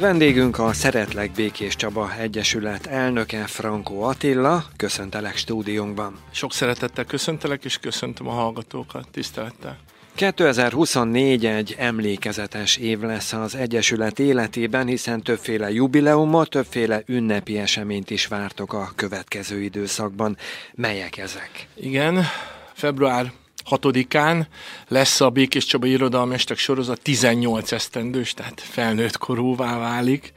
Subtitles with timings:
[0.00, 4.64] Vendégünk a Szeretlek Békés Csaba Egyesület elnöke Frankó Attila.
[4.76, 6.18] Köszöntelek stúdiónkban.
[6.30, 9.78] Sok szeretettel köszöntelek, és köszöntöm a hallgatókat tisztelettel.
[10.14, 18.26] 2024 egy emlékezetes év lesz az Egyesület életében, hiszen többféle jubileumot, többféle ünnepi eseményt is
[18.26, 20.36] vártok a következő időszakban.
[20.74, 21.68] Melyek ezek?
[21.74, 22.24] Igen,
[22.72, 23.32] február
[23.70, 24.46] 6-án
[24.88, 30.32] lesz a Békés Csaba Irodalmestek sorozat 18 esztendős, tehát felnőtt korúvá válik.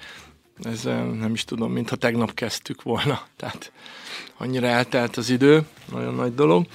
[0.64, 0.84] Ez
[1.20, 3.22] nem is tudom, mintha tegnap kezdtük volna.
[3.36, 3.72] Tehát
[4.38, 6.66] annyira eltelt az idő, nagyon nagy dolog.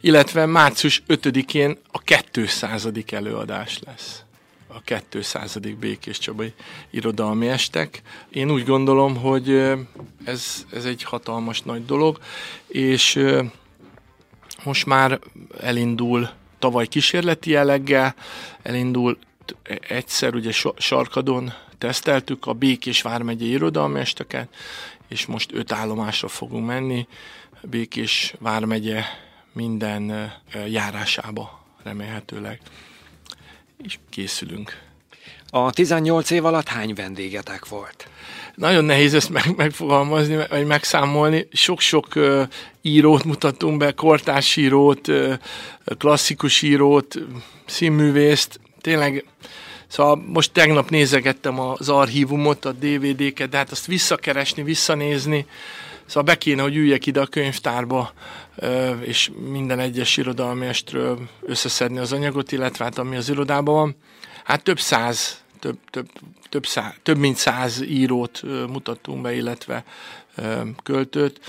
[0.00, 1.98] Illetve március 5-én a
[2.30, 2.88] 200.
[3.06, 4.22] előadás lesz
[4.74, 5.56] a 200.
[5.80, 6.52] Békés Csabai
[6.90, 8.02] Irodalmi Estek.
[8.30, 9.50] Én úgy gondolom, hogy
[10.24, 12.18] ez, ez egy hatalmas nagy dolog,
[12.66, 13.24] és
[14.64, 15.18] most már
[15.60, 18.14] elindul tavaly kísérleti jelleggel,
[18.62, 19.18] elindul
[19.88, 24.54] egyszer ugye Sarkadon teszteltük a Békés Vármegyei Irodalmi Esteket,
[25.08, 27.06] és most öt állomásra fogunk menni,
[27.62, 29.04] Békés Vármegye
[29.52, 30.32] minden
[30.66, 32.60] járásába remélhetőleg,
[33.76, 34.91] és készülünk.
[35.54, 38.08] A 18 év alatt hány vendégetek volt?
[38.54, 41.48] Nagyon nehéz ezt meg, megfogalmazni, vagy megszámolni.
[41.52, 42.42] Sok-sok uh,
[42.82, 45.34] írót mutattunk be, kortárs írót, uh,
[45.98, 47.18] klasszikus írót,
[47.66, 48.60] színművészt.
[48.80, 49.24] Tényleg,
[49.86, 55.46] szóval most tegnap nézegettem az archívumot, a DVD-ket, de hát azt visszakeresni, visszanézni,
[56.06, 58.12] Szóval be kéne, hogy üljek ide a könyvtárba,
[59.00, 63.96] és minden egyes irodalmestről összeszedni az anyagot, illetve hát ami az irodában van.
[64.44, 66.08] Hát több száz, több, több,
[66.48, 69.84] több, száz, több mint száz írót mutattunk be, illetve
[70.82, 71.40] költőt,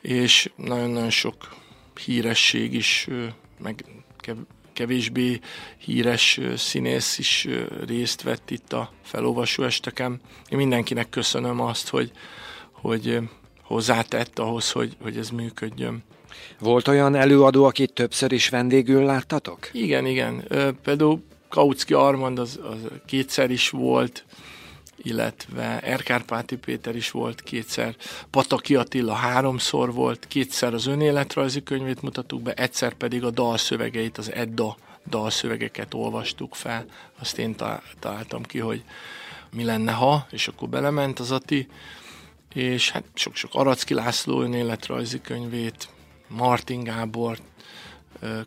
[0.00, 1.54] és nagyon-nagyon sok
[2.04, 3.08] híresség is,
[3.58, 3.84] meg
[4.72, 5.40] kevésbé
[5.78, 7.48] híres színész is
[7.86, 10.20] részt vett itt a felolvasó esteken.
[10.48, 12.10] Én mindenkinek köszönöm azt, hogy,
[12.72, 13.18] hogy
[13.62, 16.04] hozzátett ahhoz, hogy, hogy ez működjön.
[16.58, 19.68] Volt olyan előadó, akit többször is vendégül láttatok?
[19.72, 20.44] Igen, igen.
[20.82, 24.24] Például Kautsky Armand az, az kétszer is volt,
[24.96, 27.96] illetve Erkárpáti Péter is volt kétszer,
[28.30, 34.32] Pataki Attila háromszor volt, kétszer az önéletrajzi könyvét mutattuk be, egyszer pedig a dalszövegeit, az
[34.32, 34.76] Edda
[35.08, 36.84] dalszövegeket olvastuk fel.
[37.18, 37.54] Azt én
[37.98, 38.84] találtam ki, hogy
[39.50, 41.68] mi lenne, ha, és akkor belement az Ati,
[42.54, 45.88] és hát sok-sok Aracki László önéletrajzi könyvét,
[46.28, 47.38] Martin Gábor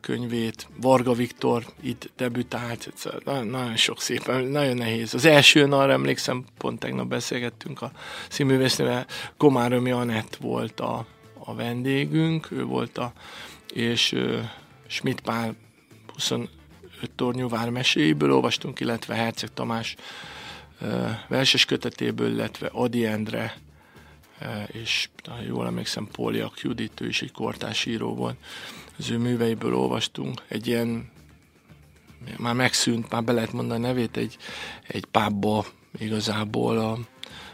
[0.02, 2.94] könyvét, Varga Viktor itt debütált,
[3.26, 5.14] nagyon, nagyon sok szépen, nagyon nehéz.
[5.14, 7.92] Az első arra emlékszem, pont tegnap beszélgettünk a
[8.30, 9.06] színművésznővel,
[9.38, 11.06] Komárömi Anett volt a,
[11.40, 13.14] a vendégünk, ő volt a,
[13.74, 14.40] és uh,
[14.88, 15.56] Schmidt Pál
[16.14, 16.50] 25
[17.16, 19.96] tornyú vármeséiből olvastunk, illetve Herceg Tamás
[20.82, 23.58] uh, verses kötetéből, illetve Adi Endre
[24.68, 28.38] és ha jól emlékszem, Póliak Judit, ő is egy kortás író volt.
[29.00, 30.42] Az ő műveiből olvastunk.
[30.48, 31.10] Egy ilyen,
[32.38, 34.38] már megszűnt, már be lehet mondani a nevét, egy,
[34.88, 35.66] egy pábba
[36.00, 36.98] igazából a,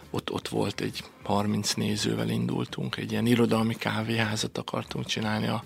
[0.10, 5.64] ott, ott volt egy 30 nézővel indultunk, egy ilyen irodalmi kávéházat akartunk csinálni, a,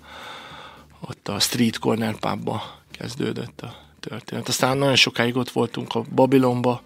[1.00, 4.48] ott a Street Corner pubba kezdődött a történet.
[4.48, 6.82] Aztán nagyon sokáig ott voltunk a Babilonba,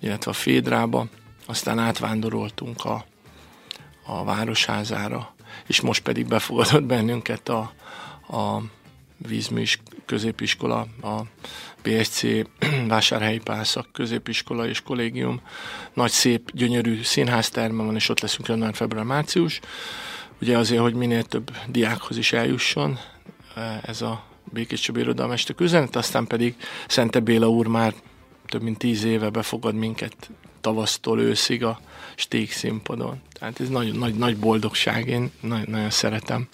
[0.00, 1.06] illetve a Fédrába,
[1.46, 3.04] aztán átvándoroltunk a
[4.06, 5.34] a városházára,
[5.66, 7.72] és most pedig befogadott bennünket a,
[8.32, 8.62] a
[9.16, 11.20] vízműs középiskola, a
[11.82, 12.22] BSC
[12.88, 15.40] Vásárhelyi Pászak középiskola és kollégium.
[15.92, 19.60] Nagy szép, gyönyörű színházterme van, és ott leszünk január, február, március.
[20.40, 22.98] Ugye azért, hogy minél több diákhoz is eljusson
[23.54, 26.54] e, ez a Békés Csabi Irodalmestek üzenet, aztán pedig
[26.88, 27.94] Szente Béla úr már
[28.46, 30.30] több mint tíz éve befogad minket
[30.62, 31.80] tavasztól őszig a
[32.14, 33.20] Sték színpadon.
[33.32, 36.48] Tehát ez nagyon nagy, nagy boldogság, én nagyon, nagyon szeretem.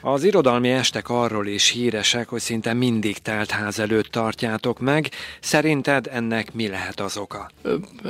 [0.00, 5.10] Az irodalmi estek arról is híresek, hogy szinte mindig telt ház előtt tartjátok meg.
[5.40, 7.50] Szerinted ennek mi lehet az oka?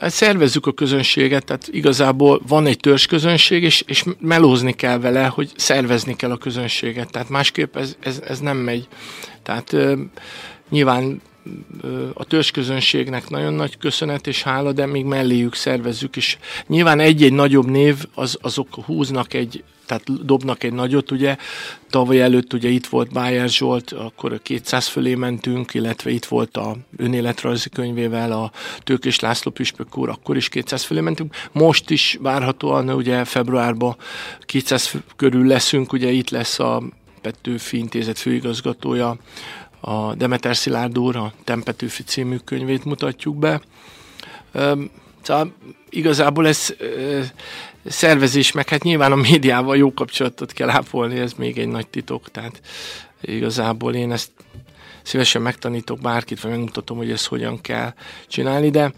[0.00, 5.52] Hát szervezzük a közönséget, tehát igazából van egy közönség, és, és melózni kell vele, hogy
[5.56, 7.10] szervezni kell a közönséget.
[7.10, 8.88] Tehát másképp ez, ez, ez nem megy.
[9.42, 9.76] Tehát
[10.68, 11.20] nyilván
[12.14, 17.66] a törzsközönségnek nagyon nagy köszönet és hála, de még melléjük szervezzük, és nyilván egy-egy nagyobb
[17.66, 21.36] név, az, azok húznak egy, tehát dobnak egy nagyot, ugye,
[21.90, 26.76] tavaly előtt ugye itt volt Bájer Zsolt, akkor 200 fölé mentünk, illetve itt volt a
[26.96, 31.34] önéletrajzi könyvével a Tőkés László Püspök úr, akkor is 200 fölé mentünk.
[31.52, 33.96] Most is várhatóan ugye februárban
[34.40, 36.82] 200 körül leszünk, ugye itt lesz a
[37.20, 39.16] Petőfi Intézet főigazgatója,
[39.80, 43.60] a Demeter Szilárd úr, a Tempetőfi című könyvét mutatjuk be.
[45.22, 45.54] Szóval
[45.88, 46.74] igazából ez
[47.84, 52.30] szervezés, meg hát nyilván a médiával jó kapcsolatot kell ápolni, ez még egy nagy titok,
[52.30, 52.60] tehát
[53.20, 54.30] igazából én ezt
[55.02, 57.94] szívesen megtanítok bárkit, vagy megmutatom, hogy ezt hogyan kell
[58.26, 58.92] csinálni, de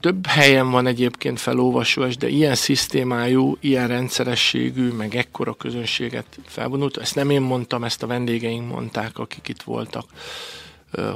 [0.00, 6.96] több helyen van egyébként felolvasós, de ilyen szisztémájú, ilyen rendszerességű, meg ekkora közönséget felvonult.
[6.96, 10.04] Ezt nem én mondtam, ezt a vendégeink mondták, akik itt voltak,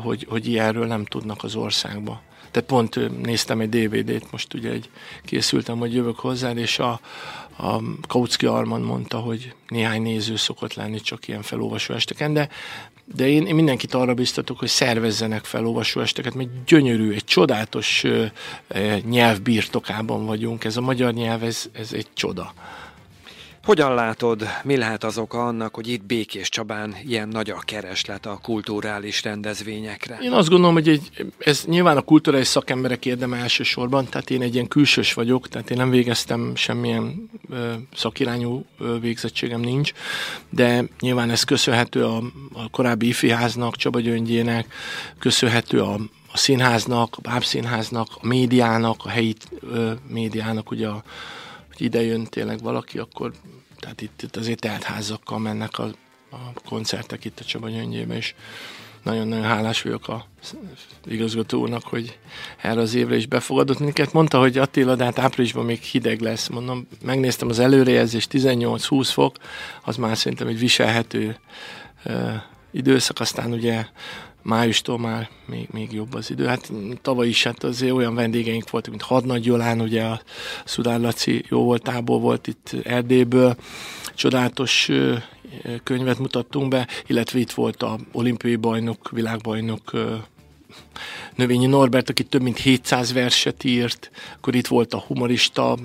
[0.03, 2.23] hogy, hogy ilyenről nem tudnak az országba.
[2.51, 4.91] Tehát pont néztem egy DVD-t, most ugye egy
[5.25, 7.01] készültem, hogy jövök hozzá, és a,
[7.59, 12.49] a Kautsky Arman mondta, hogy néhány néző szokott lenni csak ilyen felolvasó esteken, de
[13.15, 18.05] de én, én mindenkit arra biztatok, hogy szervezzenek fel olvasóesteket, mert gyönyörű, egy csodálatos
[19.09, 20.65] nyelv birtokában vagyunk.
[20.65, 22.53] Ez a magyar nyelv, ez, ez egy csoda.
[23.71, 28.27] Hogyan látod, mi lehet az oka annak, hogy itt Békés Csabán ilyen nagy a kereslet
[28.27, 30.19] a kulturális rendezvényekre?
[30.23, 34.55] Én azt gondolom, hogy egy, ez nyilván a kulturális szakemberek érdeme elsősorban, tehát én egy
[34.55, 39.93] ilyen külsős vagyok, tehát én nem végeztem semmilyen ö, szakirányú ö, végzettségem nincs,
[40.49, 42.17] de nyilván ez köszönhető a,
[42.53, 44.75] a korábbi ifiháznak, Csaba Gyöngyének,
[45.19, 45.95] köszönhető a,
[46.33, 51.03] a színháznak, a bábszínháznak, a médiának, a helyi ö, médiának, ugye a
[51.81, 53.33] ide jön tényleg valaki, akkor
[53.79, 55.85] tehát itt, itt azért teltházakkal mennek a,
[56.31, 57.69] a koncertek itt a Csaba
[58.09, 58.35] és
[59.03, 60.27] nagyon-nagyon hálás vagyok a
[61.07, 62.19] igazgató úrnak, hogy
[62.63, 64.13] erre az évre is befogadott minket.
[64.13, 66.49] Mondta, hogy Attila, de hát áprilisban még hideg lesz.
[66.49, 69.37] Mondom, megnéztem az előrejelzés, 18-20 fok,
[69.85, 71.37] az már szerintem egy viselhető
[72.05, 72.33] uh,
[72.71, 73.87] időszak, aztán ugye
[74.43, 76.47] májustól már még, még jobb az idő.
[76.47, 76.73] Hát
[77.03, 80.21] tavaly is hát azért olyan vendégeink voltak, mint Hadnagy Jolán, ugye a
[80.65, 83.57] Szudár Laci jó voltából volt itt Erdélyből,
[84.15, 84.89] csodálatos
[85.83, 89.93] könyvet mutattunk be, illetve itt volt a olimpiai bajnok, világbajnok
[91.35, 95.77] Növényi Norbert, aki több mint 700 verset írt, akkor itt volt a humorista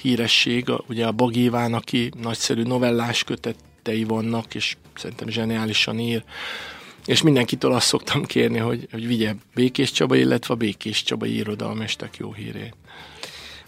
[0.00, 6.24] híresség, ugye a Bagíván, aki nagyszerű novellás kötetei vannak, és szerintem zseniálisan ír
[7.10, 12.16] és mindenkitől azt szoktam kérni, hogy, hogy vigye Békés Csaba, illetve a Békés Csabai irodalmestek
[12.16, 12.74] jó hírét.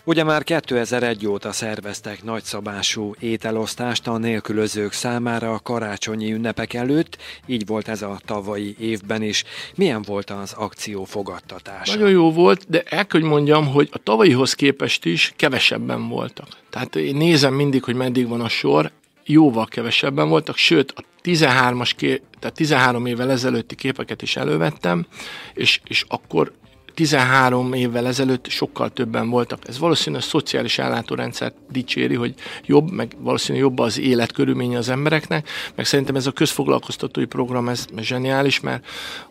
[0.05, 7.67] Ugye már 2001 óta szerveztek nagyszabású ételosztást a nélkülözők számára a karácsonyi ünnepek előtt, így
[7.67, 9.45] volt ez a tavalyi évben is.
[9.75, 11.95] Milyen volt az akció fogadtatása?
[11.95, 16.49] Nagyon jó volt, de el hogy mondjam, hogy a tavalyihoz képest is kevesebben voltak.
[16.71, 18.91] Tehát én nézem mindig, hogy meddig van a sor,
[19.25, 25.07] jóval kevesebben voltak, sőt a 13-as, ké, tehát 13 évvel ezelőtti képeket is elővettem,
[25.55, 26.53] és, és akkor
[26.95, 29.69] 13 évvel ezelőtt sokkal többen voltak.
[29.69, 32.35] Ez valószínűleg a szociális ellátórendszert dicséri, hogy
[32.65, 37.87] jobb, meg valószínűleg jobb az életkörülménye az embereknek, meg szerintem ez a közfoglalkoztatói program, ez
[37.97, 38.87] zseniális, mert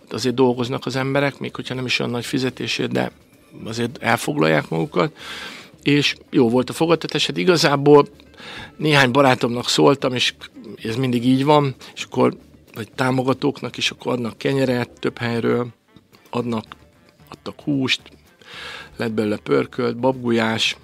[0.09, 3.11] azért dolgoznak az emberek, még hogyha nem is olyan nagy fizetésért, de
[3.65, 5.15] azért elfoglalják magukat,
[5.83, 8.07] és jó volt a fogadtatás, hát igazából
[8.77, 10.33] néhány barátomnak szóltam, és
[10.83, 12.37] ez mindig így van, és akkor
[12.73, 15.67] vagy támogatóknak is akkor adnak kenyeret több helyről,
[16.29, 16.65] adnak,
[17.29, 18.01] adtak húst,
[18.97, 20.77] lett belőle pörkölt, babgulyás,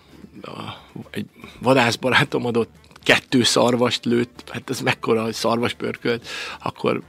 [1.09, 1.25] egy
[1.61, 2.69] vadászbarátom adott
[3.03, 6.27] kettő szarvast lőtt, hát ez mekkora, hogy szarvas pörkölt,
[6.63, 7.01] akkor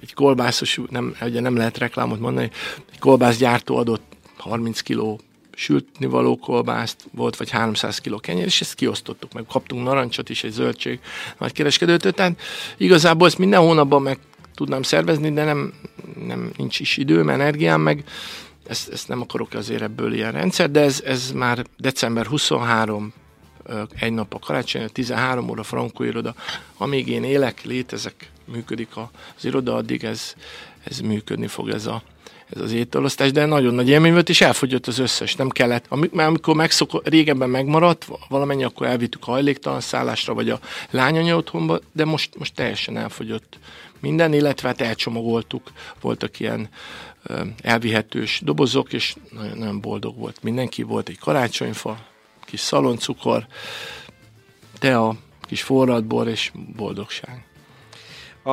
[0.00, 2.50] egy kolbászos, nem, ugye nem lehet reklámot mondani,
[2.92, 5.20] egy kolbászgyártó adott 30 kiló
[5.60, 10.44] sültni való kolbászt, volt vagy 300 kg kenyér, és ezt kiosztottuk, meg kaptunk narancsot is,
[10.44, 11.00] egy zöldség
[11.38, 12.40] nagy kereskedőtől, tehát
[12.76, 14.18] igazából ezt minden hónapban meg
[14.54, 15.72] tudnám szervezni, de nem,
[16.26, 18.04] nem nincs is időm, energiám, meg
[18.66, 23.12] ezt, ezt nem akarok azért ebből ilyen rendszer, de ez, ez már december 23
[23.98, 26.34] egy nap a karácsony, 13 óra Frankó iroda.
[26.76, 28.88] Amíg én élek, létezek, működik
[29.36, 30.34] az iroda, addig ez,
[30.84, 32.02] ez működni fog ez a,
[32.54, 35.84] ez az ételosztás, de nagyon nagy élmény volt, és elfogyott az összes, nem kellett.
[35.88, 41.78] Amikor, amikor megszok, régebben megmaradt, valamennyi, akkor elvittük a hajléktalan szállásra, vagy a lányanya otthonba,
[41.92, 43.58] de most, most teljesen elfogyott
[44.00, 46.68] minden, illetve hát elcsomagoltuk, voltak ilyen
[47.62, 50.82] elvihetős dobozok, és nagyon, nagyon boldog volt mindenki.
[50.82, 51.98] Volt egy karácsonyfa,
[52.44, 53.46] kis szaloncukor,
[54.78, 57.44] tea, kis forradbor és boldogság.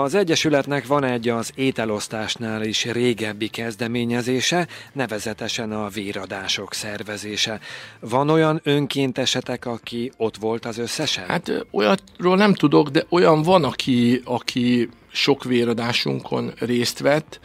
[0.03, 7.59] Az Egyesületnek van egy az ételosztásnál is régebbi kezdeményezése, nevezetesen a véradások szervezése.
[7.99, 11.25] Van olyan önkéntesetek, aki ott volt az összesen?
[11.27, 17.39] Hát olyatról nem tudok, de olyan van, aki, aki sok véradásunkon részt vett.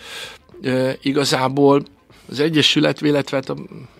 [0.62, 1.82] E, igazából
[2.28, 3.56] az Egyesület, illetve hát a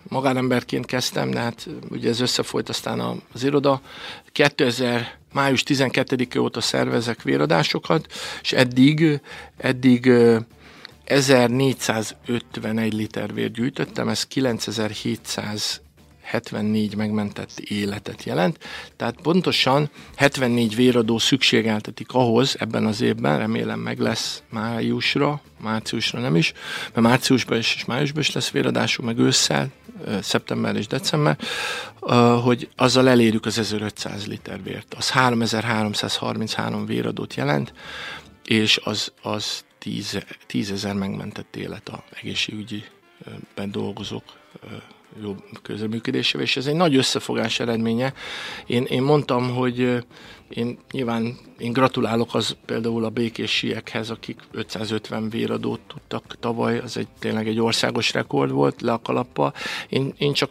[0.09, 3.81] magánemberként kezdtem, de hát ugye ez összefolyt aztán az iroda.
[4.33, 8.07] 2000 május 12-e óta szervezek véradásokat,
[8.43, 9.21] és eddig,
[9.57, 10.13] eddig
[11.05, 15.81] 1451 liter vért gyűjtöttem, ez 9700
[16.23, 18.59] 74 megmentett életet jelent.
[18.97, 26.37] Tehát pontosan 74 véradó szükségeltetik ahhoz ebben az évben, remélem meg lesz májusra, márciusra nem
[26.37, 26.53] is,
[26.83, 29.69] mert márciusban is és májusban is lesz véradásunk, meg ősszel,
[30.21, 31.39] szeptember és december,
[32.43, 34.95] hogy azzal elérjük az 1500 liter vért.
[34.95, 37.73] Az 3333 véradót jelent,
[38.45, 39.65] és az, az
[40.47, 42.85] 10 ezer megmentett élet a egészségügyi
[43.65, 44.25] dolgozók
[45.23, 48.13] jó közreműködésével, és ez egy nagy összefogás eredménye.
[48.67, 50.05] Én, én mondtam, hogy
[50.49, 57.09] én nyilván én gratulálok az például a békésiekhez, akik 550 véradót tudtak tavaly, az egy
[57.19, 59.55] tényleg egy országos rekord volt le a kalappal.
[59.89, 60.51] Én, én csak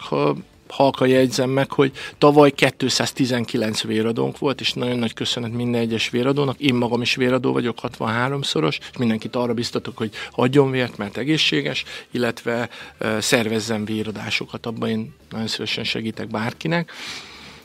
[0.71, 6.59] halka jegyzem meg, hogy tavaly 219 véradónk volt, és nagyon nagy köszönet minden egyes véradónak.
[6.59, 11.83] Én magam is véradó vagyok, 63-szoros, és mindenkit arra biztatok, hogy adjon vért, mert egészséges,
[12.11, 14.65] illetve uh, szervezzen véradásokat.
[14.65, 16.91] Abban én nagyon szívesen segítek bárkinek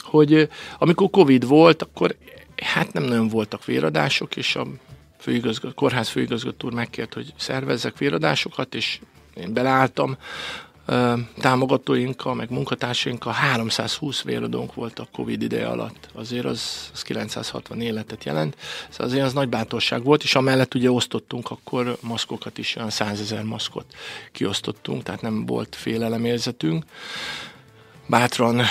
[0.07, 0.49] hogy
[0.79, 2.17] amikor Covid volt, akkor
[2.63, 4.67] hát nem nagyon voltak véradások, és a
[5.19, 8.99] főigazgató, kórház főigazgató úr megkért, hogy szervezzek véradásokat, és
[9.35, 10.17] én beleálltam
[11.39, 16.09] támogatóinkkal, meg munkatársainkkal 320 véradónk volt a Covid ideje alatt.
[16.13, 18.57] Azért az, az 960 életet jelent.
[18.89, 23.21] Szóval azért az nagy bátorság volt, és amellett ugye osztottunk akkor maszkokat is, olyan 100
[23.21, 23.85] ezer maszkot
[24.33, 26.85] kiosztottunk, tehát nem volt félelemérzetünk.
[28.07, 28.63] Bátran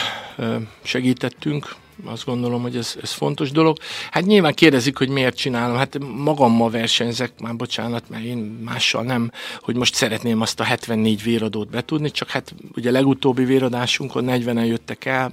[0.83, 3.77] segítettünk, azt gondolom, hogy ez, ez fontos dolog.
[4.11, 5.77] Hát nyilván kérdezik, hogy miért csinálom.
[5.77, 11.23] Hát magammal versenyzek, már bocsánat, mert én mással nem, hogy most szeretném azt a 74
[11.23, 15.31] véradót betudni, csak hát ugye legutóbbi véradásunkon 40-en jöttek el,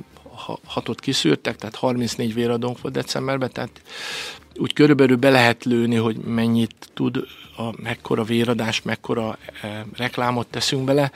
[0.67, 3.83] hatot kiszűrtek, tehát 34 véradónk volt decemberben, tehát
[4.57, 7.27] úgy körülbelül be lehet lőni, hogy mennyit tud,
[7.57, 11.13] a, mekkora véradás, mekkora e, reklámot teszünk bele.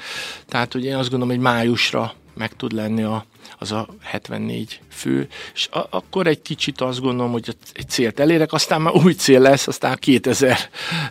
[0.46, 3.24] Tehát, hogy én azt gondolom, hogy májusra meg tud lenni a,
[3.58, 8.52] az a 74 fő, és a, akkor egy kicsit azt gondolom, hogy egy célt elérek,
[8.52, 10.58] aztán már új cél lesz, aztán 2000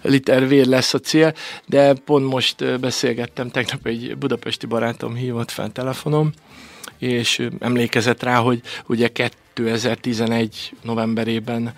[0.02, 1.34] liter vér lesz a cél,
[1.66, 6.32] de pont most beszélgettem, tegnap egy budapesti barátom hívott fel telefonom,
[6.98, 11.74] és emlékezett rá, hogy ugye 2011 novemberében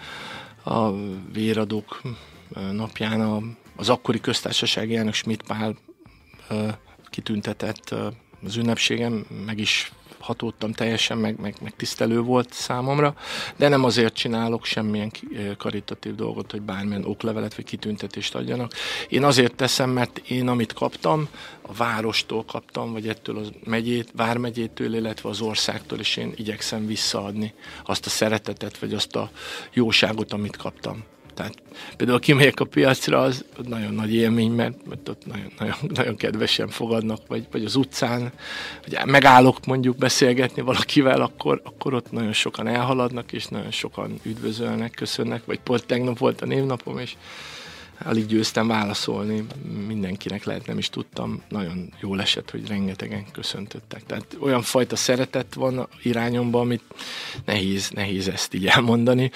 [0.64, 0.92] a
[1.34, 2.02] véradók
[2.72, 3.42] napján a,
[3.76, 5.76] az akkori köztársasági elnök Schmidt Pál
[7.10, 7.96] kitüntetett
[8.46, 9.92] az ünnepségem, meg is
[10.28, 13.16] hatódtam teljesen, meg, meg, meg tisztelő volt számomra,
[13.56, 15.12] de nem azért csinálok semmilyen
[15.58, 18.72] karitatív dolgot, hogy bármilyen oklevelet vagy kitüntetést adjanak.
[19.10, 21.28] Én azért teszem, mert én amit kaptam,
[21.62, 27.54] a várostól kaptam, vagy ettől a megyét, vármegyétől, illetve az országtól, és én igyekszem visszaadni
[27.86, 29.30] azt a szeretetet, vagy azt a
[29.74, 31.04] jóságot, amit kaptam.
[31.38, 31.56] Tehát
[31.98, 36.68] például kimegyek a piacra, az nagyon nagy élmény, mert, mert ott nagyon, nagyon, nagyon kedvesen
[36.68, 38.32] fogadnak, vagy, vagy az utcán,
[38.84, 44.92] vagy megállok mondjuk beszélgetni valakivel, akkor, akkor ott nagyon sokan elhaladnak, és nagyon sokan üdvözölnek,
[44.92, 47.16] köszönnek, vagy pont tegnap volt a névnapom, és
[48.06, 49.46] alig győztem válaszolni,
[49.88, 54.04] mindenkinek lehet, nem is tudtam, nagyon jól esett, hogy rengetegen köszöntöttek.
[54.06, 56.84] Tehát olyan fajta szeretet van irányomban, amit
[57.46, 59.32] nehéz, nehéz ezt így elmondani,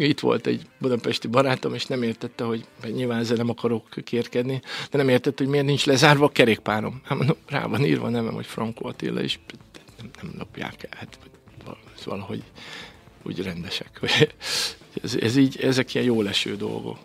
[0.00, 4.98] itt volt egy budapesti barátom, és nem értette, hogy nyilván ezzel nem akarok kérkedni, de
[4.98, 7.00] nem értette, hogy miért nincs lezárva a kerékpárom.
[7.04, 9.38] Hát mondom, rá van írva nevem, hogy Franco Attila, és
[9.98, 10.98] nem, nem lopják el.
[10.98, 11.18] Hát
[12.04, 12.42] valahogy
[13.22, 14.00] úgy rendesek.
[15.02, 16.98] Ez, ez így, ezek ilyen jó leső dolgok.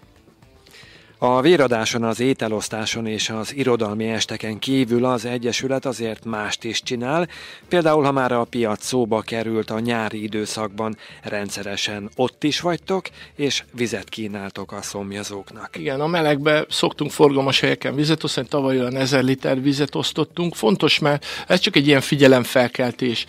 [1.19, 7.27] A véradáson, az ételosztáson és az irodalmi esteken kívül az Egyesület azért mást is csinál,
[7.67, 13.05] például ha már a piac szóba került a nyári időszakban, rendszeresen ott is vagytok,
[13.35, 15.77] és vizet kínáltok a szomjazóknak.
[15.77, 20.55] Igen, a melegbe szoktunk forgalmas helyeken vizet osztani, tavaly olyan ezer liter vizet osztottunk.
[20.55, 23.25] Fontos, mert ez csak egy ilyen figyelemfelkeltés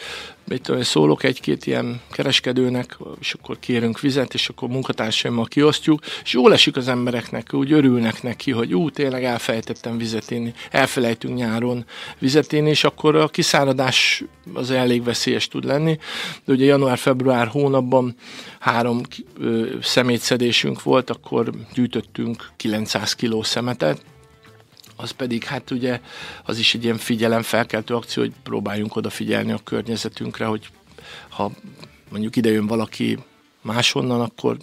[0.49, 6.33] mit tudom, szólok egy-két ilyen kereskedőnek, és akkor kérünk vizet, és akkor munkatársaimmal kiosztjuk, és
[6.33, 11.85] jól esik az embereknek, úgy örülnek neki, hogy ú, tényleg elfelejtettem vizet inni, elfelejtünk nyáron
[12.19, 14.25] vizet inni, és akkor a kiszáradás
[14.55, 15.99] az elég veszélyes tud lenni.
[16.45, 18.15] De ugye január-február hónapban
[18.59, 19.01] három
[19.83, 24.01] szemétszedésünk volt, akkor gyűjtöttünk 900 kiló szemetet,
[25.01, 26.01] az pedig hát ugye
[26.45, 30.69] az is egy ilyen figyelemfelkeltő akció, hogy próbáljunk odafigyelni a környezetünkre, hogy
[31.29, 31.53] ha
[32.11, 33.19] mondjuk ide jön valaki
[33.63, 34.57] máshonnan, akkor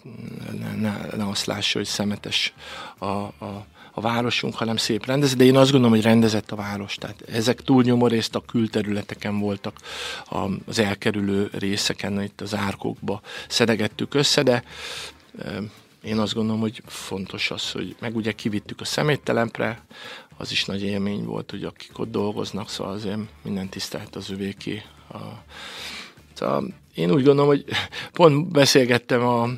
[0.60, 2.54] ne, ne, ne azt lássa, hogy szemetes
[2.98, 6.96] a, a, a városunk, hanem szép rendezett, de én azt gondolom, hogy rendezett a város.
[6.96, 9.76] Tehát ezek túlnyomó részt a külterületeken voltak,
[10.66, 14.64] az elkerülő részeken, itt az árkokba szedegettük össze, de
[16.06, 19.82] én azt gondolom, hogy fontos az, hogy meg ugye kivittük a szeméttelepre,
[20.38, 24.82] az is nagy élmény volt, hogy akik ott dolgoznak, szóval azért minden tisztelt az övéké.
[25.10, 25.18] A,
[26.34, 27.66] szóval én úgy gondolom, hogy
[28.12, 29.50] pont beszélgettem a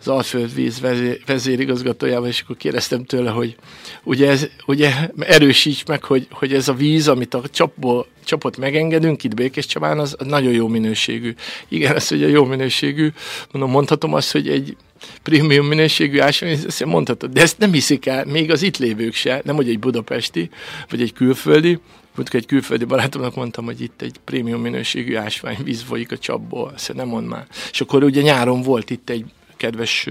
[0.00, 3.56] az Alföldvíz vezér, vezérigazgatójával, és akkor kérdeztem tőle, hogy
[4.04, 9.24] ugye, ez, ugye erősíts meg, hogy, hogy ez a víz, amit a csapból, csapot megengedünk
[9.24, 11.34] itt Békés Csabán, az nagyon jó minőségű.
[11.68, 13.12] Igen, ez ugye jó minőségű,
[13.52, 14.76] mondom, mondhatom azt, hogy egy
[15.22, 19.40] prémium minőségű ásvány, ezt mondhatod, de ezt nem hiszik el, még az itt lévők se,
[19.44, 20.50] nem hogy egy budapesti,
[20.90, 21.78] vagy egy külföldi,
[22.14, 26.94] Mondjuk egy külföldi barátomnak mondtam, hogy itt egy prémium minőségű ásványvíz folyik a csapból, ezt
[26.94, 27.46] nem mond már.
[27.70, 29.24] És akkor ugye nyáron volt itt egy
[29.56, 30.08] kedves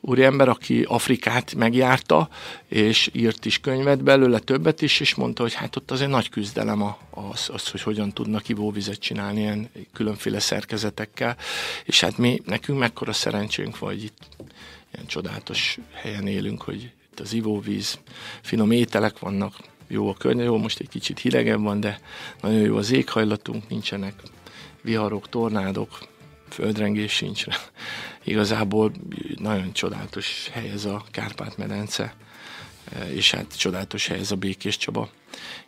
[0.00, 2.28] úriember, aki Afrikát megjárta,
[2.68, 6.82] és írt is könyvet belőle, többet is, és mondta, hogy hát ott azért nagy küzdelem
[7.10, 11.36] az, az hogy hogyan tudnak ivóvizet csinálni ilyen különféle szerkezetekkel,
[11.84, 14.28] és hát mi, nekünk mekkora szerencsénk vagy itt
[14.94, 17.98] ilyen csodálatos helyen élünk, hogy itt az ivóvíz,
[18.42, 19.54] finom ételek vannak,
[19.88, 22.00] jó a környezet, jó, most egy kicsit hidegebb van, de
[22.40, 24.14] nagyon jó az éghajlatunk, nincsenek
[24.82, 26.08] viharok, tornádok,
[26.48, 27.44] földrengés sincs.
[28.24, 28.92] Igazából
[29.36, 32.14] nagyon csodálatos hely ez a Kárpát-medence,
[33.12, 35.08] és hát csodálatos hely ez a Békés Csaba.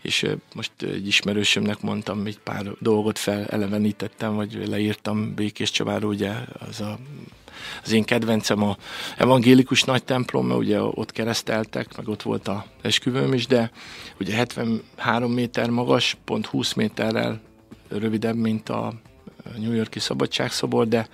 [0.01, 6.33] És most egy ismerősömnek mondtam, egy pár dolgot felelevenítettem, vagy leírtam Békés Csabáról, ugye
[6.69, 6.99] az a
[7.85, 8.77] az én kedvencem a
[9.17, 13.71] evangélikus nagy templom, mert ugye ott kereszteltek, meg ott volt a esküvőm is, de
[14.21, 17.41] ugye 73 méter magas, pont 20 méterrel
[17.89, 18.93] rövidebb, mint a
[19.59, 21.09] New Yorki szabadságszobor, de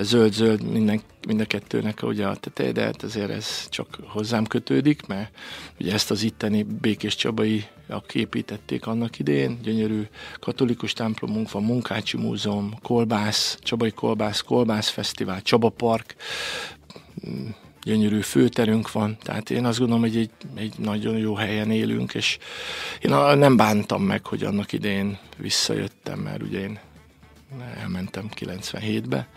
[0.00, 5.06] zöld-zöld minden, mind a kettőnek ugye a teteje, de hát azért ez csak hozzám kötődik,
[5.06, 5.30] mert
[5.80, 7.64] ugye ezt az itteni Békés Csabai
[8.12, 10.02] építették annak idén, gyönyörű
[10.40, 16.14] katolikus templomunk van, Munkácsi Múzeum, Kolbász, Csabai Kolbász, Kolbász Fesztivál, Csaba Park,
[17.28, 17.48] mm,
[17.82, 22.38] gyönyörű főterünk van, tehát én azt gondolom, hogy egy, egy nagyon jó helyen élünk, és
[23.00, 26.78] én nem bántam meg, hogy annak idején visszajöttem, mert ugye én
[27.76, 29.28] elmentem 97-be,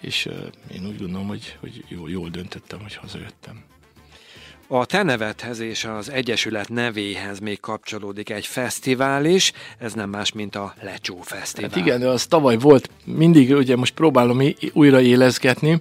[0.00, 0.28] és
[0.74, 3.64] én úgy gondolom, hogy, hogy jól, jól döntöttem, hogy hazajöttem.
[4.66, 10.32] A te nevedhez és az Egyesület nevéhez még kapcsolódik egy fesztivál is, ez nem más,
[10.32, 11.70] mint a Lecsó Fesztivál.
[11.70, 15.80] Hát igen, az tavaly volt, mindig ugye most próbálom újra élezgetni,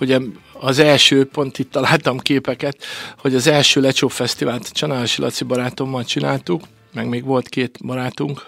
[0.00, 0.18] ugye
[0.52, 2.84] az első, pont itt találtam képeket,
[3.18, 6.62] hogy az első Lecsó Fesztivált Csanási Laci barátommal csináltuk,
[6.92, 8.46] meg még volt két barátunk,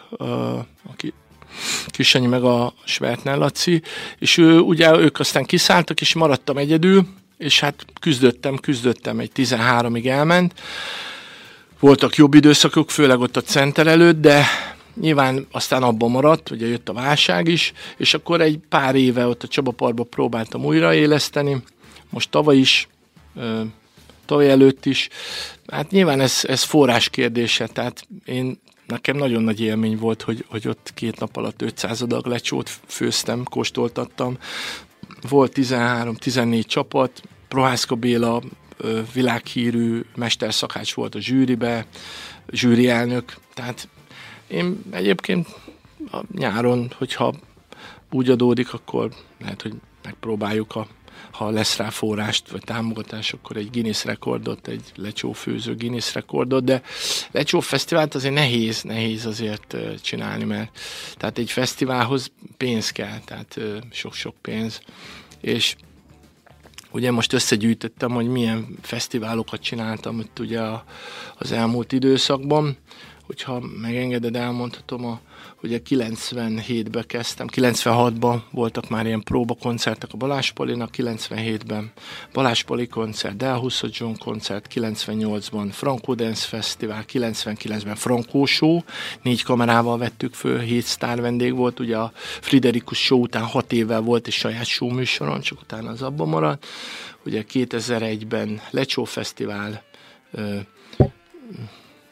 [0.91, 1.13] aki
[1.87, 3.83] Kisanyi meg a Svertner Laci,
[4.19, 7.07] és ő, ugye ők aztán kiszálltak, és maradtam egyedül,
[7.39, 10.61] és hát küzdöttem, küzdöttem, egy 13-ig elment.
[11.81, 14.47] Voltak jobb időszakok, főleg ott a center előtt, de
[15.01, 19.43] nyilván aztán abban maradt, ugye jött a válság is, és akkor egy pár éve ott
[19.43, 21.63] a Csabaparba próbáltam újraéleszteni,
[22.11, 22.89] most tavaly is,
[24.27, 25.09] tavaly előtt is.
[25.67, 30.69] Hát nyilván ez, ez forrás kérdése, tehát én nekem nagyon nagy élmény volt, hogy, hogy
[30.69, 34.39] ott két nap alatt 500 adag lecsót főztem, kóstoltattam.
[35.29, 38.43] Volt 13-14 csapat, Prohászka Béla
[39.13, 41.87] világhírű mesterszakács volt a zsűribe,
[42.51, 43.89] zsűri elnök, tehát
[44.47, 45.49] én egyébként
[46.13, 47.35] a nyáron, hogyha
[48.11, 50.87] úgy adódik, akkor lehet, hogy megpróbáljuk a
[51.39, 56.83] ha lesz rá forrást vagy támogatás, akkor egy Guinness rekordot, egy lecsófőző Guinness rekordot, de
[57.31, 60.79] lecsó fesztivált azért nehéz, nehéz azért csinálni, mert
[61.17, 63.59] tehát egy fesztiválhoz pénz kell, tehát
[63.91, 64.81] sok-sok pénz,
[65.41, 65.77] és
[66.91, 70.61] ugye most összegyűjtöttem, hogy milyen fesztiválokat csináltam itt ugye
[71.37, 72.77] az elmúlt időszakban,
[73.29, 75.21] hogyha megengeded, elmondhatom a
[75.63, 81.93] Ugye 97-ben kezdtem, 96-ban voltak már ilyen próbakoncertek a Balázspolinak, 97-ben
[82.33, 88.79] Balázspoli koncert, Delhuszot John koncert, 98-ban Franco Dance Fesztivál, 99-ben Franco Show,
[89.23, 94.01] négy kamerával vettük föl, hét sztár vendég volt, ugye a Friderikus Show után hat évvel
[94.01, 96.67] volt egy saját show műsoron, csak utána az abban maradt.
[97.25, 99.83] Ugye 2001-ben Lecsó Fesztivál,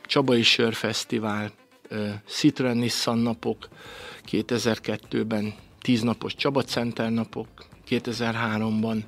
[0.07, 1.53] Csabai Sör Fesztivál,
[2.27, 3.69] Citroen Nissan napok,
[4.31, 7.49] 2002-ben 10 napos Csaba Center napok,
[7.89, 9.05] 2003-ban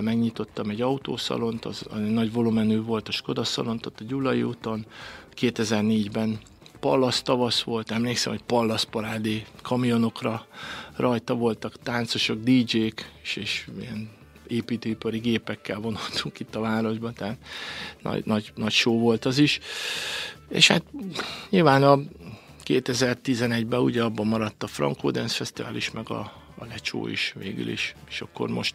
[0.00, 4.86] megnyitottam egy autószalont, az nagy volumenű volt a Skoda szalont ott a Gyulai úton,
[5.40, 6.38] 2004-ben
[6.80, 10.46] Pallas tavasz volt, emlékszem, hogy Pallas parádi kamionokra
[10.96, 14.10] rajta voltak táncosok, DJ-k, és, és ilyen
[14.48, 17.36] építőipari gépekkel vonultunk itt a városban, tehát
[18.02, 19.58] nagy, nagy, nagy show volt az is.
[20.48, 20.82] És hát
[21.50, 21.98] nyilván a
[22.64, 27.68] 2011-ben ugye abban maradt a Franco Dance Festival is, meg a, a Lecsó is végül
[27.68, 28.74] is, és akkor most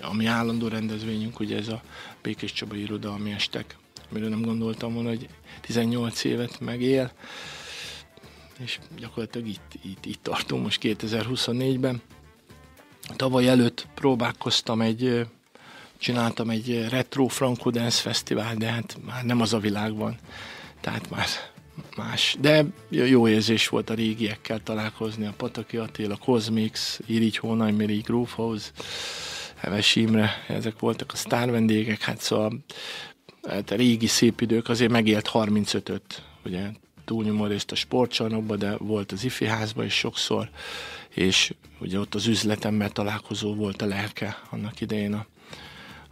[0.00, 1.82] ami állandó rendezvényünk, ugye ez a
[2.22, 3.76] Békés Csaba irodalmi estek,
[4.10, 5.28] amiről nem gondoltam volna, hogy
[5.60, 7.12] 18 évet megél,
[8.58, 12.00] és gyakorlatilag itt, itt, itt tartunk most 2024-ben.
[13.16, 15.26] Tavaly előtt próbálkoztam egy,
[15.98, 20.16] csináltam egy retro Franco Dance Fesztivál, de hát már nem az a világban,
[20.80, 21.26] tehát már
[21.96, 22.36] más.
[22.40, 28.70] De jó érzés volt a régiekkel találkozni, a Pataki Attila, Cosmix, Irigy Hónajméri, Groovehouse,
[29.56, 32.58] Heves Imre, ezek voltak a sztár vendégek, hát szóval
[33.48, 36.66] hát a régi szép idők, azért megélt 35-öt, ugye
[37.04, 40.50] túlnyomó részt a sportcsarnokban, de volt az ifi házban is sokszor,
[41.18, 45.26] és ugye ott az üzletemmel találkozó volt a lelke annak idején a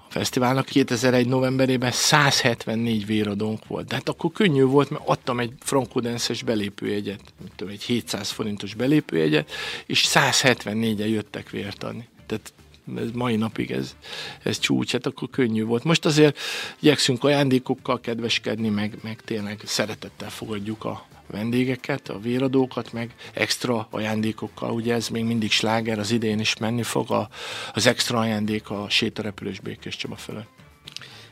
[0.08, 3.86] fesztiválnak 2001 novemberében 174 véradónk volt.
[3.86, 7.20] De hát akkor könnyű volt, mert adtam egy frankodenszes belépőjegyet,
[7.56, 9.50] tudom, egy 700 forintos belépőjegyet,
[9.86, 12.08] és 174-en jöttek vért adni.
[12.26, 12.52] Tehát
[12.96, 13.96] ez mai napig ez,
[14.42, 15.84] ez csúcs, hát akkor könnyű volt.
[15.84, 16.38] Most azért
[16.80, 24.70] igyekszünk ajándékokkal kedveskedni, meg, meg tényleg szeretettel fogadjuk a, vendégeket, a véradókat, meg extra ajándékokkal,
[24.70, 27.28] ugye ez még mindig sláger, az idén is menni fog a,
[27.72, 30.55] az extra ajándék a sétarepülős Békés Csaba fölött.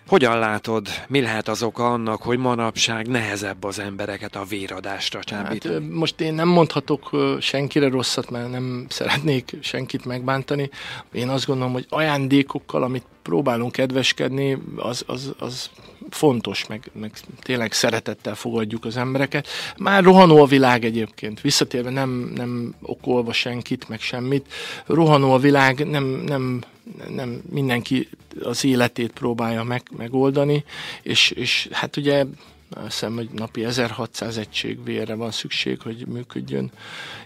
[0.07, 5.75] Hogyan látod, mi lehet az oka annak, hogy manapság nehezebb az embereket a véradásra csábítani?
[5.75, 10.71] Hát, most én nem mondhatok senkire rosszat, mert nem szeretnék senkit megbántani.
[11.13, 15.71] Én azt gondolom, hogy ajándékokkal, amit próbálunk kedveskedni, az, az, az
[16.11, 17.13] fontos, meg, meg
[17.43, 19.49] tényleg szeretettel fogadjuk az embereket.
[19.77, 24.53] Már rohanó a világ egyébként, visszatérve nem, nem okolva senkit, meg semmit.
[24.87, 26.61] Rohanó a világ, nem, nem,
[27.09, 28.09] nem mindenki
[28.43, 30.65] az életét próbálja meg, megoldani,
[31.03, 32.25] és, és hát ugye
[32.71, 36.71] azt hiszem, hogy napi 1600 egység vérre van szükség, hogy működjön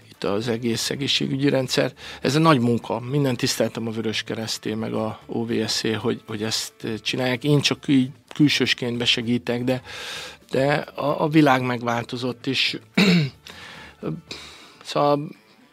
[0.09, 1.93] itt az egész egészségügyi rendszer.
[2.21, 2.99] Ez egy nagy munka.
[2.99, 7.43] Minden tiszteltem a Vörös Kereszté, meg a ovsz hogy, hogy ezt csinálják.
[7.43, 9.81] Én csak így külsősként besegítek, de,
[10.51, 12.79] de a, a világ megváltozott, és
[14.83, 15.29] szóval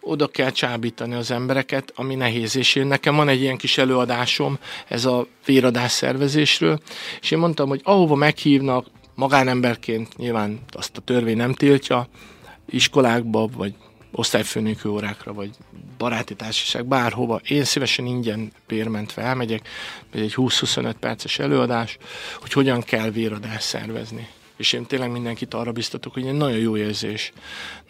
[0.07, 2.57] oda kell csábítani az embereket, ami nehéz.
[2.57, 6.81] És én nekem van egy ilyen kis előadásom, ez a véradás szervezésről,
[7.21, 12.09] és én mondtam, hogy ahova meghívnak, magánemberként nyilván azt a törvény nem tiltja,
[12.71, 13.75] iskolákba, vagy
[14.13, 15.51] osztályfőnökő órákra, vagy
[15.99, 17.41] baráti társaság, bárhova.
[17.49, 19.69] Én szívesen ingyen bérmentve elmegyek,
[20.13, 21.99] egy 20-25 perces előadás,
[22.41, 26.77] hogy hogyan kell véradást szervezni és én tényleg mindenkit arra biztatok, hogy egy nagyon jó
[26.77, 27.33] érzés.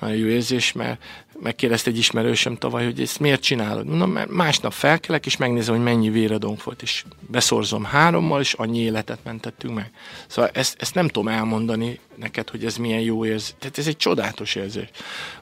[0.00, 1.02] Nagyon jó érzés, mert
[1.40, 3.87] megkérdezte egy ismerősöm tavaly, hogy ezt miért csinálod.
[3.87, 8.79] Mondom, mert másnap felkelek, és megnézem, hogy mennyi véradónk volt, és beszorzom hárommal, és annyi
[8.79, 9.90] életet mentettünk meg.
[10.26, 13.55] Szóval ezt, ezt nem tudom elmondani neked, hogy ez milyen jó érzés.
[13.59, 14.88] Tehát ez egy csodálatos érzés.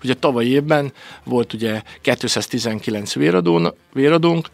[0.03, 0.93] Ugye tavaly évben
[1.25, 4.49] volt ugye 219 véradón, véradónk,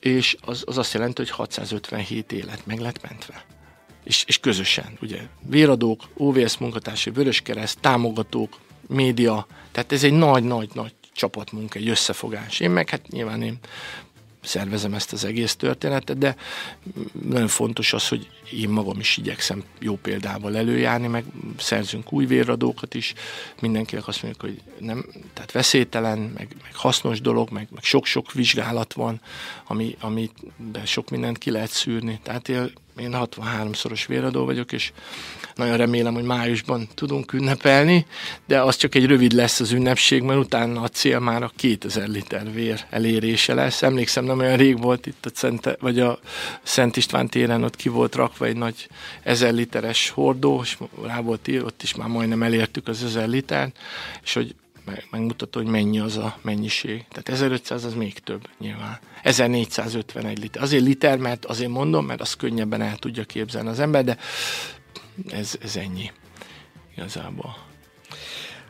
[0.00, 3.44] és az, az azt jelenti, hogy 657 élet meg lett mentve
[4.04, 11.78] és, és közösen, ugye, véradók, OVS munkatársai, Vöröskereszt, támogatók, média, tehát ez egy nagy-nagy-nagy csapatmunka,
[11.78, 12.60] egy összefogás.
[12.60, 13.58] Én meg hát nyilván én
[14.44, 16.36] szervezem ezt az egész történetet, de
[17.22, 21.24] nagyon fontos az, hogy én magam is igyekszem jó példával előjárni, meg
[21.56, 23.14] szerzünk új véradókat is,
[23.60, 28.92] mindenkinek azt mondjuk, hogy nem, tehát veszélytelen, meg, meg hasznos dolog, meg, meg sok-sok vizsgálat
[28.92, 29.20] van,
[29.66, 30.30] ami, ami
[30.72, 32.20] de sok mindent ki lehet szűrni.
[32.22, 34.92] Tehát én én 63-szoros véradó vagyok, és
[35.54, 38.06] nagyon remélem, hogy májusban tudunk ünnepelni,
[38.46, 42.08] de az csak egy rövid lesz az ünnepség, mert utána a cél már a 2000
[42.08, 43.82] liter vér elérése lesz.
[43.82, 46.18] Emlékszem, nem olyan rég volt itt a Szent, vagy a
[46.62, 48.88] Szent István téren, ott ki volt rakva egy nagy
[49.22, 53.72] 1000 literes hordó, és rá volt ír, ott is már majdnem elértük az 1000 liter,
[54.22, 54.54] és hogy
[55.10, 57.04] megmutató, hogy mennyi az a mennyiség.
[57.08, 58.98] Tehát 1500 az még több nyilván.
[59.22, 60.62] 1451 liter.
[60.62, 64.16] Azért liter, mert azért mondom, mert az könnyebben el tudja képzelni az ember, de
[65.30, 66.10] ez, ez ennyi
[66.96, 67.56] igazából.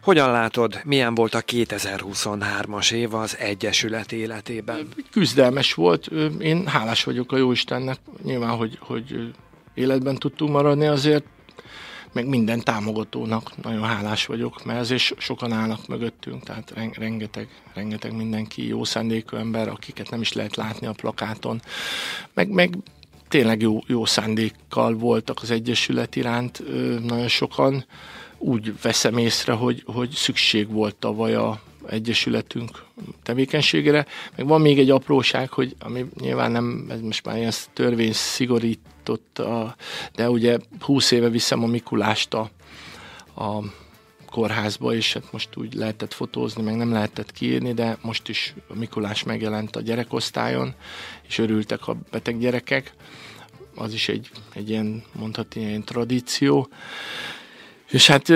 [0.03, 4.89] Hogyan látod, milyen volt a 2023-as év az Egyesület életében?
[5.11, 6.07] Küzdelmes volt.
[6.39, 9.35] Én hálás vagyok a Jóistennek, nyilván, hogy, hogy
[9.75, 11.25] életben tudtunk maradni, azért
[12.15, 18.67] meg minden támogatónak nagyon hálás vagyok, mert azért sokan állnak mögöttünk, tehát rengeteg, rengeteg mindenki,
[18.67, 21.63] jó szándékú ember, akiket nem is lehet látni a plakáton,
[22.35, 22.77] meg, meg
[23.29, 26.63] tényleg jó, jó szándékkal voltak az Egyesület iránt
[27.03, 27.85] nagyon sokan.
[28.39, 32.85] Úgy veszem észre, hogy, hogy szükség volt tavaly a Egyesületünk
[33.23, 34.07] tevékenységére.
[34.37, 38.81] Meg van még egy apróság, hogy ami nyilván nem, ez most már ilyen törvény szigorít
[39.35, 39.77] a,
[40.15, 42.51] de ugye 20 éve viszem a Mikulást a,
[43.37, 43.65] a
[44.35, 48.75] kórházba, és hát most úgy lehetett fotózni, meg nem lehetett kiírni, de most is a
[48.75, 50.75] Mikulás megjelent a gyerekosztályon,
[51.29, 52.93] és örültek a beteg gyerekek.
[53.75, 56.69] Az is egy, egy ilyen, mondhatni, ilyen tradíció.
[57.91, 58.29] És hát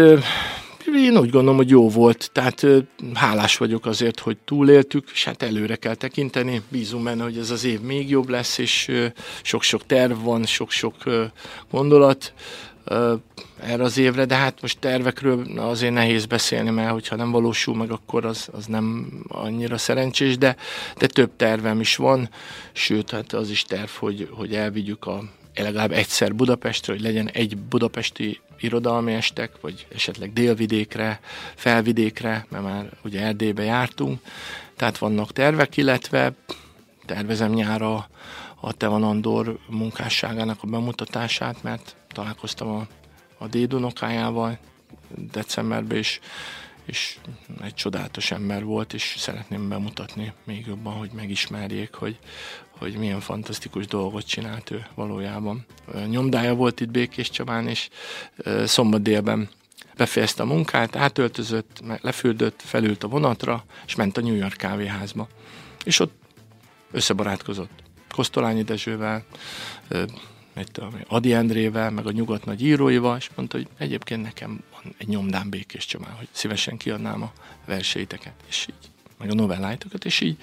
[0.94, 2.66] én úgy gondolom, hogy jó volt, tehát
[3.14, 7.64] hálás vagyok azért, hogy túléltük, és hát előre kell tekinteni, bízunk benne, hogy ez az
[7.64, 8.90] év még jobb lesz, és
[9.42, 10.94] sok-sok terv van, sok-sok
[11.70, 12.32] gondolat
[13.60, 17.90] erre az évre, de hát most tervekről azért nehéz beszélni, mert hogyha nem valósul meg,
[17.90, 20.56] akkor az, az nem annyira szerencsés, de,
[20.98, 22.28] de több tervem is van,
[22.72, 25.22] sőt, hát az is terv, hogy, hogy elvigyük a
[25.54, 31.20] legalább egyszer Budapestre, hogy legyen egy budapesti irodalmi estek, vagy esetleg délvidékre,
[31.54, 34.20] felvidékre, mert már ugye Erdélybe jártunk,
[34.76, 36.32] tehát vannak tervek, illetve
[37.06, 38.08] tervezem nyára
[38.60, 42.86] a Tevan Andor munkásságának a bemutatását, mert találkoztam a,
[43.38, 44.58] a dédunokájával
[45.32, 46.20] decemberben, is,
[46.88, 47.18] és
[47.62, 52.18] egy csodálatos ember volt, és szeretném bemutatni még jobban, hogy megismerjék, hogy,
[52.70, 55.66] hogy milyen fantasztikus dolgot csinált ő valójában.
[56.06, 57.88] Nyomdája volt itt Békés Csabán, és
[58.64, 59.48] szombat délben
[59.96, 65.28] befejezte a munkát, átöltözött, lefürdött, felült a vonatra, és ment a New York kávéházba.
[65.84, 66.14] És ott
[66.90, 67.82] összebarátkozott
[68.14, 69.24] Kosztolányi Dezsővel,
[71.06, 75.50] Adi Endrével, meg a nyugat nagy íróival, és mondta, hogy egyébként nekem van egy nyomdán
[75.50, 77.32] Békés Csabán, hogy szívesen kiadnám a
[77.66, 80.36] verseiteket, és így meg a novelláitokat, és így,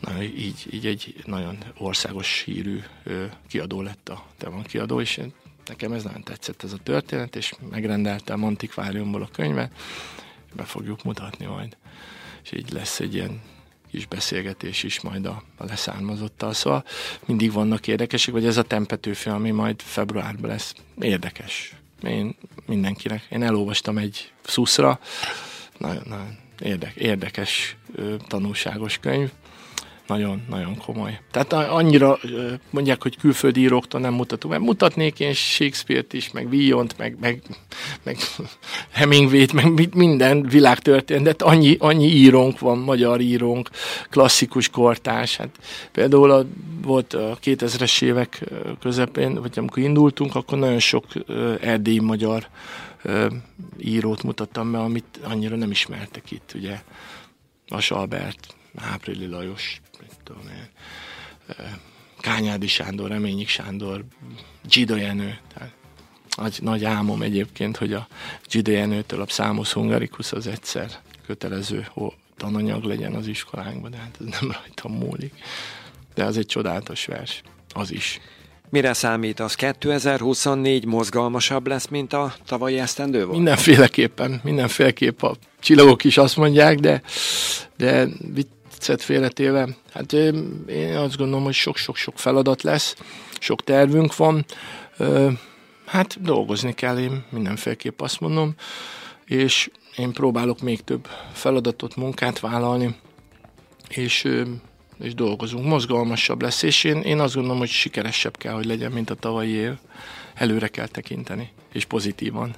[0.00, 2.82] na, így, így egy nagyon országos hírű
[3.48, 5.20] kiadó lett a te van kiadó, és
[5.66, 9.72] nekem ez nagyon tetszett ez a történet, és megrendeltem Antikváriumból a könyvet,
[10.52, 11.76] be fogjuk mutatni majd.
[12.44, 13.40] És így lesz egy ilyen
[13.90, 16.52] kis beszélgetés is majd a, a leszármazottal.
[16.52, 16.84] Szóval
[17.26, 20.74] mindig vannak érdekesek, vagy ez a tempetőfilm, ami majd februárban lesz.
[21.00, 21.74] Érdekes.
[22.02, 23.26] Én mindenkinek.
[23.30, 25.00] Én elolvastam egy szuszra.
[25.78, 27.76] Nagyon, nagyon érdek, érdekes,
[28.26, 29.30] tanulságos könyv
[30.06, 31.20] nagyon-nagyon komoly.
[31.30, 32.18] Tehát annyira
[32.70, 37.42] mondják, hogy külföldi íróktól nem mutatunk, mert mutatnék én Shakespeare-t is, meg Villont, meg, meg,
[38.02, 38.16] meg
[38.90, 43.70] Hemingway-t, meg minden világtörténetet, annyi, annyi írónk van, magyar írónk,
[44.10, 45.36] klasszikus kortárs.
[45.36, 45.58] Hát
[45.92, 46.44] például a,
[46.82, 48.44] volt a 2000-es évek
[48.80, 51.04] közepén, vagy amikor indultunk, akkor nagyon sok
[51.60, 52.48] erdélyi magyar
[53.78, 56.80] írót mutattam be, amit annyira nem ismertek itt, ugye.
[57.68, 59.80] Vas Albert, Áprili Lajos,
[60.26, 60.68] tudom én,
[62.20, 64.04] Kányádi Sándor, Reményik Sándor,
[64.68, 65.72] Gida Jenő, tehát
[66.36, 68.06] nagy, nagy álmom egyébként, hogy a
[68.50, 70.90] Gida Jenőtől a Számosz Hungaricus az egyszer
[71.26, 71.88] kötelező
[72.36, 75.34] tananyag legyen az iskolánkban, de hát ez nem rajtam múlik.
[76.14, 77.42] De az egy csodálatos vers,
[77.74, 78.20] az is.
[78.70, 83.36] Mire számít az 2024 mozgalmasabb lesz, mint a tavalyi esztendő volt?
[83.36, 87.02] Mindenféleképpen, mindenféleképp a csillagok is azt mondják, de,
[87.76, 88.06] de
[88.76, 92.96] viccet félretéve, hát én azt gondolom, hogy sok-sok-sok feladat lesz,
[93.38, 94.44] sok tervünk van,
[95.86, 98.54] hát dolgozni kell, én mindenféleképp azt mondom,
[99.24, 102.94] és én próbálok még több feladatot, munkát vállalni,
[103.88, 104.28] és,
[104.98, 109.10] és dolgozunk, mozgalmasabb lesz, és én, én azt gondolom, hogy sikeresebb kell, hogy legyen, mint
[109.10, 109.72] a tavalyi év.
[110.34, 112.54] Előre kell tekinteni, és pozitívan.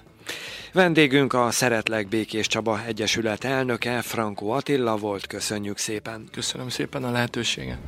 [0.73, 5.27] Vendégünk a Szeretlek Békés Csaba Egyesület elnöke, Frankó Attila volt.
[5.27, 6.29] Köszönjük szépen.
[6.33, 7.79] Köszönöm szépen a lehetőséget.